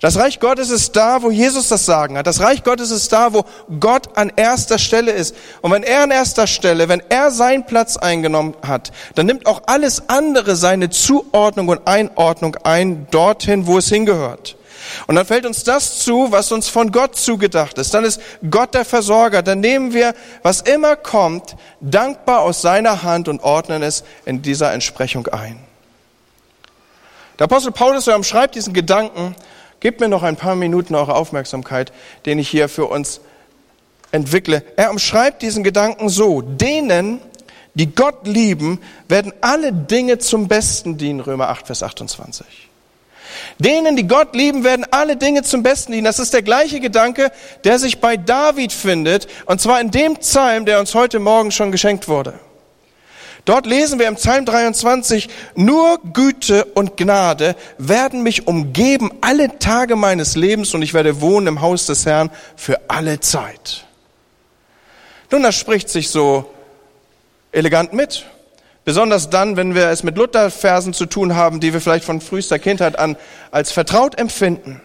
[0.00, 2.26] Das Reich Gottes ist da, wo Jesus das Sagen hat.
[2.26, 3.44] Das Reich Gottes ist da, wo
[3.80, 5.36] Gott an erster Stelle ist.
[5.60, 9.62] Und wenn er an erster Stelle, wenn er seinen Platz eingenommen hat, dann nimmt auch
[9.66, 14.56] alles andere seine Zuordnung und Einordnung ein, dorthin, wo es hingehört.
[15.06, 17.92] Und dann fällt uns das zu, was uns von Gott zugedacht ist.
[17.92, 19.42] Dann ist Gott der Versorger.
[19.42, 24.72] Dann nehmen wir, was immer kommt, dankbar aus seiner Hand und ordnen es in dieser
[24.72, 25.58] Entsprechung ein.
[27.38, 29.36] Der Apostel Paulus schreibt diesen Gedanken
[29.80, 31.92] Gebt mir noch ein paar Minuten eure Aufmerksamkeit,
[32.26, 33.20] den ich hier für uns
[34.12, 34.62] entwickle.
[34.76, 37.20] Er umschreibt diesen Gedanken so, denen,
[37.74, 42.46] die Gott lieben, werden alle Dinge zum Besten dienen, Römer 8, Vers 28.
[43.58, 46.04] Denen, die Gott lieben, werden alle Dinge zum Besten dienen.
[46.04, 47.30] Das ist der gleiche Gedanke,
[47.64, 51.72] der sich bei David findet, und zwar in dem Psalm, der uns heute Morgen schon
[51.72, 52.34] geschenkt wurde.
[53.44, 59.96] Dort lesen wir im Psalm 23, nur Güte und Gnade werden mich umgeben alle Tage
[59.96, 63.86] meines Lebens und ich werde wohnen im Haus des Herrn für alle Zeit.
[65.30, 66.50] Nun, das spricht sich so
[67.52, 68.26] elegant mit.
[68.84, 72.58] Besonders dann, wenn wir es mit Lutherversen zu tun haben, die wir vielleicht von frühester
[72.58, 73.16] Kindheit an
[73.50, 74.80] als vertraut empfinden.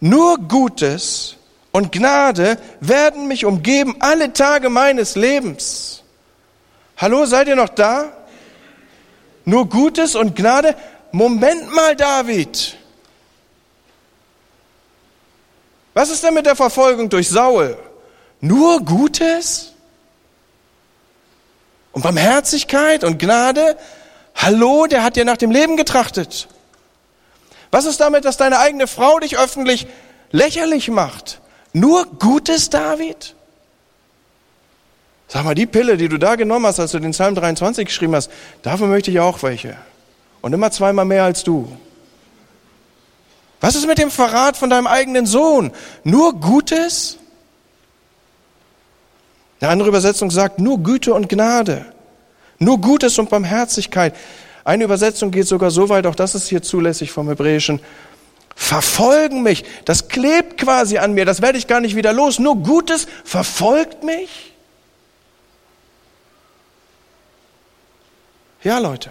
[0.00, 1.36] Nur Gutes
[1.72, 6.03] und Gnade werden mich umgeben alle Tage meines Lebens.
[6.96, 8.12] Hallo, seid ihr noch da?
[9.44, 10.76] Nur Gutes und Gnade?
[11.12, 12.76] Moment mal, David.
[15.92, 17.76] Was ist denn mit der Verfolgung durch Saul?
[18.40, 19.72] Nur Gutes?
[21.92, 23.76] Und Barmherzigkeit und Gnade?
[24.34, 26.48] Hallo, der hat dir nach dem Leben getrachtet.
[27.70, 29.86] Was ist damit, dass deine eigene Frau dich öffentlich
[30.30, 31.40] lächerlich macht?
[31.72, 33.34] Nur Gutes, David?
[35.28, 38.14] Sag mal, die Pille, die du da genommen hast, als du den Psalm 23 geschrieben
[38.14, 38.30] hast,
[38.62, 39.76] davon möchte ich auch welche.
[40.42, 41.74] Und immer zweimal mehr als du.
[43.60, 45.72] Was ist mit dem Verrat von deinem eigenen Sohn?
[46.04, 47.18] Nur Gutes?
[49.60, 51.86] Eine andere Übersetzung sagt nur Güte und Gnade.
[52.58, 54.14] Nur Gutes und Barmherzigkeit.
[54.64, 57.80] Eine Übersetzung geht sogar so weit, auch das ist hier zulässig vom Hebräischen.
[58.54, 59.64] Verfolgen mich.
[59.84, 61.24] Das klebt quasi an mir.
[61.24, 62.38] Das werde ich gar nicht wieder los.
[62.38, 64.53] Nur Gutes verfolgt mich.
[68.64, 69.10] Ja, Leute.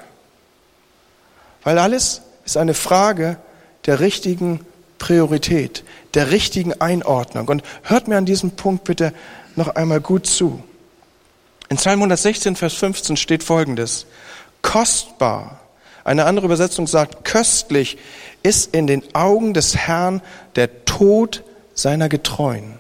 [1.63, 3.37] Weil alles ist eine Frage
[3.85, 4.65] der richtigen
[4.97, 5.83] Priorität,
[6.15, 7.47] der richtigen Einordnung.
[7.47, 9.13] Und hört mir an diesem Punkt bitte
[9.55, 10.63] noch einmal gut zu.
[11.69, 14.05] In Psalm 116, Vers 15 steht Folgendes.
[14.61, 15.59] Kostbar,
[16.03, 17.97] eine andere Übersetzung sagt, köstlich
[18.41, 20.21] ist in den Augen des Herrn
[20.55, 22.77] der Tod seiner Getreuen.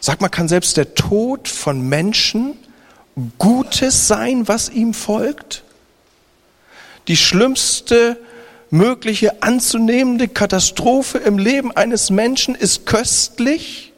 [0.00, 2.56] Sag mal, kann selbst der Tod von Menschen
[3.38, 5.64] Gutes sein, was ihm folgt?
[7.08, 8.18] Die schlimmste
[8.70, 13.92] mögliche anzunehmende Katastrophe im Leben eines Menschen ist köstlich?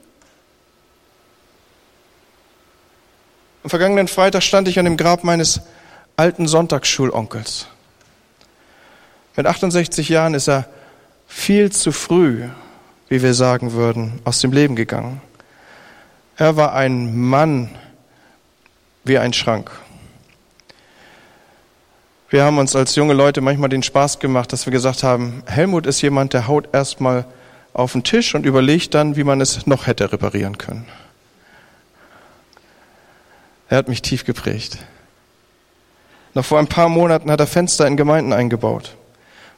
[3.65, 5.61] Am vergangenen Freitag stand ich an dem Grab meines
[6.17, 7.67] alten Sonntagsschulonkels.
[9.37, 10.67] Mit 68 Jahren ist er
[11.27, 12.49] viel zu früh,
[13.09, 15.21] wie wir sagen würden, aus dem Leben gegangen.
[16.37, 17.71] Er war ein Mann
[19.05, 19.71] wie ein Schrank.
[22.31, 25.87] Wir haben uns als junge Leute manchmal den Spaß gemacht, dass wir gesagt haben, Helmut
[25.87, 27.27] ist jemand, der haut erstmal
[27.75, 30.87] auf den Tisch und überlegt dann, wie man es noch hätte reparieren können.
[33.69, 34.79] Er hat mich tief geprägt.
[36.35, 38.97] Noch vor ein paar Monaten hat er Fenster in Gemeinden eingebaut.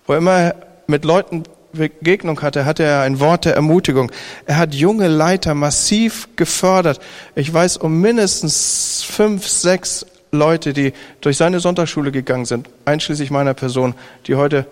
[0.06, 4.10] Wo immer er mit Leuten Begegnung hatte, hatte er ein Wort der Ermutigung.
[4.46, 7.00] Er hat junge Leiter massiv gefördert.
[7.34, 13.54] Ich weiß um mindestens fünf, sechs Leute, die durch seine Sonntagsschule gegangen sind, einschließlich meiner
[13.54, 13.94] Person,
[14.26, 14.66] die heute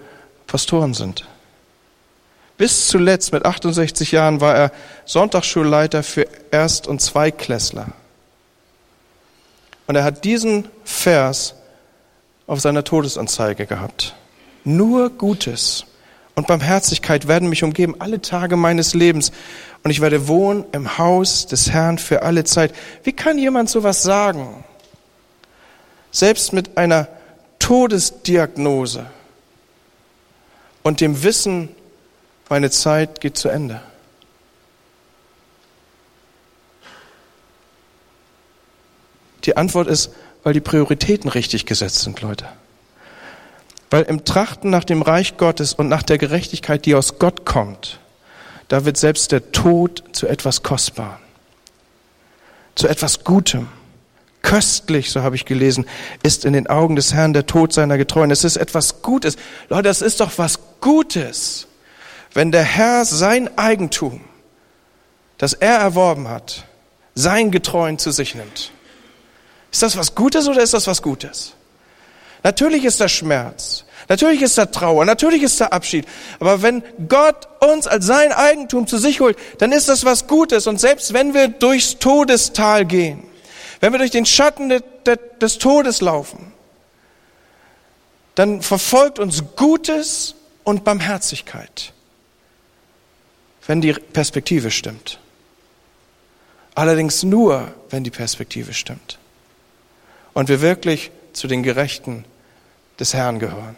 [0.47, 1.27] Pastoren sind.
[2.59, 4.73] Bis zuletzt mit 68 Jahren war er
[5.05, 7.89] Sonntagsschulleiter für Erst- und Zweiklässler.
[9.87, 11.55] Und er hat diesen Vers
[12.47, 14.15] auf seiner Todesanzeige gehabt.
[14.65, 15.87] Nur Gutes
[16.35, 19.33] und Barmherzigkeit werden mich umgeben alle Tage meines Lebens
[19.83, 22.75] und ich werde wohnen im Haus des Herrn für alle Zeit.
[23.05, 24.65] Wie kann jemand sowas sagen?
[26.11, 27.09] Selbst mit einer
[27.59, 29.07] Todesdiagnose
[30.83, 31.69] und dem Wissen,
[32.49, 33.81] meine Zeit geht zu Ende.
[39.45, 42.49] Die Antwort ist, weil die Prioritäten richtig gesetzt sind, Leute.
[43.93, 48.01] Weil im Trachten nach dem Reich Gottes und nach der Gerechtigkeit, die aus Gott kommt,
[48.69, 51.21] da wird selbst der Tod zu etwas Kostbarem,
[52.75, 53.69] zu etwas Gutem.
[54.41, 55.85] Köstlich, so habe ich gelesen,
[56.23, 58.31] ist in den Augen des Herrn der Tod seiner Getreuen.
[58.31, 59.37] Es ist etwas Gutes.
[59.69, 61.67] Leute, das ist doch was Gutes,
[62.33, 64.23] wenn der Herr sein Eigentum,
[65.37, 66.65] das er erworben hat,
[67.15, 68.73] sein Getreuen zu sich nimmt.
[69.71, 71.57] Ist das was Gutes oder ist das was Gutes?
[72.43, 73.85] Natürlich ist da Schmerz.
[74.09, 75.05] Natürlich ist da Trauer.
[75.05, 76.07] Natürlich ist da Abschied.
[76.41, 80.67] Aber wenn Gott uns als sein Eigentum zu sich holt, dann ist das was Gutes.
[80.67, 83.23] Und selbst wenn wir durchs Todestal gehen,
[83.81, 84.73] wenn wir durch den Schatten
[85.41, 86.53] des Todes laufen,
[88.35, 91.93] dann verfolgt uns Gutes und Barmherzigkeit,
[93.67, 95.19] wenn die Perspektive stimmt.
[96.75, 99.19] Allerdings nur, wenn die Perspektive stimmt.
[100.33, 102.25] Und wir wirklich zu den Gerechten
[103.03, 103.77] des Herrn gehören.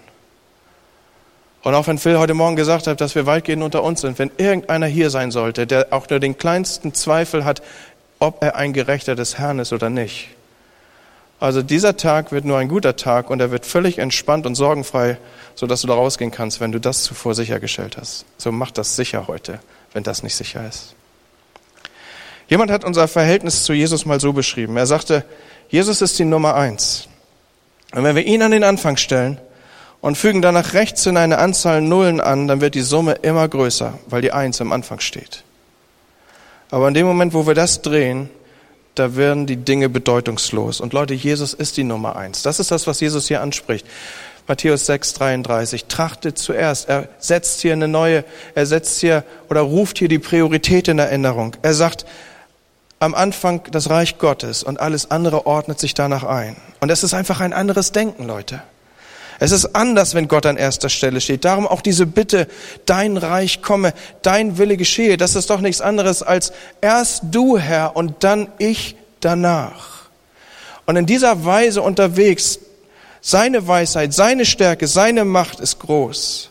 [1.63, 4.31] Und auch wenn Phil heute Morgen gesagt hat, dass wir weitgehend unter uns sind, wenn
[4.37, 7.63] irgendeiner hier sein sollte, der auch nur den kleinsten Zweifel hat,
[8.19, 10.29] ob er ein Gerechter des Herrn ist oder nicht.
[11.41, 15.17] Also dieser Tag wird nur ein guter Tag und er wird völlig entspannt und sorgenfrei,
[15.55, 18.27] sodass du da rausgehen kannst, wenn du das zuvor sichergestellt hast.
[18.37, 19.59] So mach das sicher heute,
[19.95, 20.95] wenn das nicht sicher ist.
[22.47, 24.77] Jemand hat unser Verhältnis zu Jesus mal so beschrieben.
[24.77, 25.25] Er sagte,
[25.71, 27.09] Jesus ist die Nummer eins.
[27.95, 29.39] Und wenn wir ihn an den Anfang stellen
[30.01, 33.95] und fügen danach rechts in eine Anzahl Nullen an, dann wird die Summe immer größer,
[34.09, 35.45] weil die Eins am Anfang steht.
[36.71, 38.31] Aber in dem Moment, wo wir das drehen,
[38.97, 40.81] da werden die Dinge bedeutungslos.
[40.81, 42.43] Und Leute, Jesus ist die Nummer eins.
[42.43, 43.87] Das ist das, was Jesus hier anspricht.
[44.47, 45.87] Matthäus 6, 33.
[45.87, 46.89] Trachtet zuerst.
[46.89, 48.25] Er setzt hier eine neue,
[48.55, 51.57] er setzt hier oder ruft hier die Priorität in Erinnerung.
[51.63, 52.07] Er sagt,
[53.05, 56.57] am Anfang das Reich Gottes und alles andere ordnet sich danach ein.
[56.81, 58.63] Und es ist einfach ein anderes Denken, Leute.
[59.39, 61.45] Es ist anders, wenn Gott an erster Stelle steht.
[61.45, 62.49] Darum auch diese Bitte,
[62.87, 63.93] dein Reich komme,
[64.23, 65.19] dein Wille geschehe.
[65.19, 70.05] Das ist doch nichts anderes als erst du, Herr, und dann ich danach.
[70.87, 72.59] Und in dieser Weise unterwegs,
[73.21, 76.51] seine Weisheit, seine Stärke, seine Macht ist groß.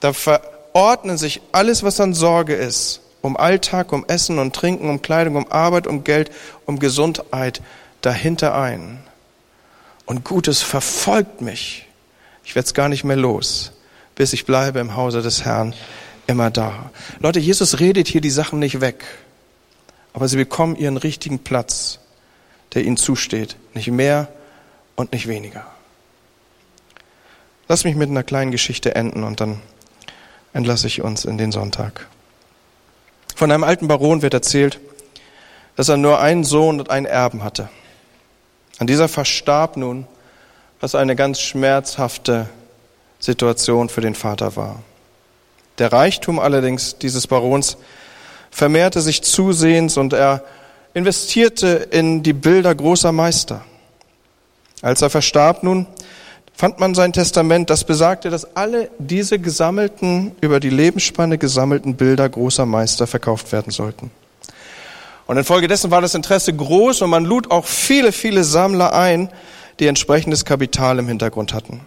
[0.00, 5.02] Da verordnen sich alles, was an Sorge ist, um Alltag, um Essen und Trinken, um
[5.02, 6.30] Kleidung, um Arbeit, um Geld,
[6.66, 7.62] um Gesundheit
[8.00, 9.00] dahinter ein.
[10.06, 11.86] Und Gutes verfolgt mich.
[12.44, 13.72] Ich werde es gar nicht mehr los,
[14.14, 15.74] bis ich bleibe im Hause des Herrn
[16.26, 16.90] immer da.
[17.20, 19.04] Leute, Jesus redet hier die Sachen nicht weg,
[20.12, 21.98] aber sie bekommen ihren richtigen Platz,
[22.74, 23.56] der ihnen zusteht.
[23.74, 24.28] Nicht mehr
[24.96, 25.66] und nicht weniger.
[27.68, 29.60] Lass mich mit einer kleinen Geschichte enden und dann
[30.52, 32.08] entlasse ich uns in den Sonntag.
[33.34, 34.80] Von einem alten Baron wird erzählt,
[35.76, 37.68] dass er nur einen Sohn und einen Erben hatte.
[38.78, 40.06] An dieser verstarb nun,
[40.80, 42.48] was eine ganz schmerzhafte
[43.18, 44.82] Situation für den Vater war.
[45.78, 47.76] Der Reichtum allerdings dieses Barons
[48.50, 50.42] vermehrte sich zusehends und er
[50.94, 53.62] investierte in die Bilder großer Meister.
[54.82, 55.86] Als er verstarb nun,
[56.60, 62.28] fand man sein Testament, das besagte, dass alle diese gesammelten, über die Lebensspanne gesammelten Bilder
[62.28, 64.10] großer Meister verkauft werden sollten.
[65.26, 69.30] Und infolgedessen war das Interesse groß und man lud auch viele, viele Sammler ein,
[69.78, 71.80] die entsprechendes Kapital im Hintergrund hatten.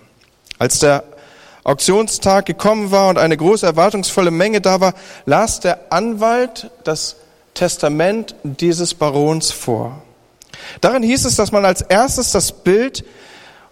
[0.58, 1.04] Als der
[1.64, 4.96] Auktionstag gekommen war und eine große erwartungsvolle Menge da war,
[5.28, 7.18] las der Anwalt das
[7.54, 10.02] Testament dieses Barons vor.
[10.82, 13.04] Darin hieß es, dass man als erstes das Bild,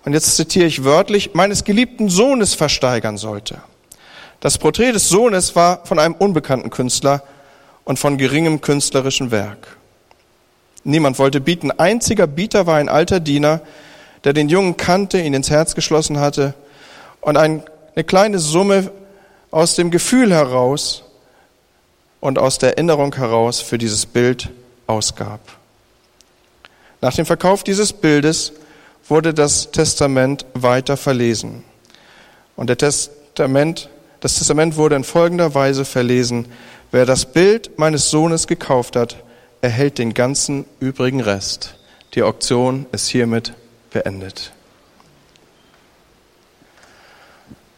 [0.03, 3.61] und jetzt zitiere ich wörtlich, meines geliebten Sohnes versteigern sollte.
[4.39, 7.23] Das Porträt des Sohnes war von einem unbekannten Künstler
[7.83, 9.77] und von geringem künstlerischen Werk.
[10.83, 11.71] Niemand wollte bieten.
[11.71, 13.61] Einziger Bieter war ein alter Diener,
[14.23, 16.55] der den Jungen kannte, ihn ins Herz geschlossen hatte
[17.21, 17.63] und eine
[18.05, 18.91] kleine Summe
[19.51, 21.03] aus dem Gefühl heraus
[22.19, 24.49] und aus der Erinnerung heraus für dieses Bild
[24.87, 25.39] ausgab.
[27.01, 28.53] Nach dem Verkauf dieses Bildes
[29.07, 31.63] wurde das Testament weiter verlesen.
[32.55, 33.89] Und der Testament,
[34.19, 36.47] das Testament wurde in folgender Weise verlesen.
[36.91, 39.17] Wer das Bild meines Sohnes gekauft hat,
[39.61, 41.75] erhält den ganzen übrigen Rest.
[42.13, 43.53] Die Auktion ist hiermit
[43.91, 44.51] beendet.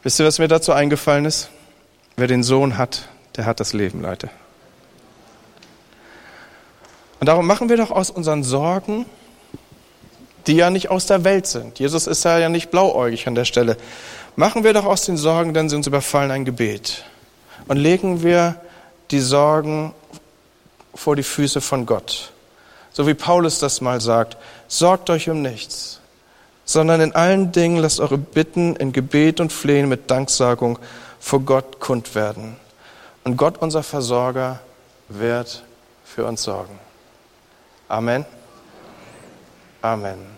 [0.03, 1.49] Wisst ihr, was mir dazu eingefallen ist?
[2.17, 4.29] Wer den Sohn hat, der hat das Leben, Leute.
[7.19, 9.05] Und darum machen wir doch aus unseren Sorgen,
[10.47, 11.79] die ja nicht aus der Welt sind.
[11.79, 13.77] Jesus ist ja nicht blauäugig an der Stelle.
[14.35, 17.03] Machen wir doch aus den Sorgen, denn sie uns überfallen, ein Gebet.
[17.67, 18.55] Und legen wir
[19.11, 19.93] die Sorgen
[20.95, 22.31] vor die Füße von Gott.
[22.91, 24.37] So wie Paulus das mal sagt,
[24.67, 25.99] sorgt euch um nichts,
[26.65, 30.79] sondern in allen Dingen lasst eure Bitten in Gebet und Flehen mit Danksagung
[31.19, 32.57] vor Gott kund werden.
[33.23, 34.59] Und Gott, unser Versorger,
[35.09, 35.63] wird
[36.03, 36.77] für uns sorgen.
[37.87, 38.25] Amen.
[39.81, 40.32] Amen.